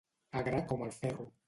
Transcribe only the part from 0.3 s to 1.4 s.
Agre com el ferro.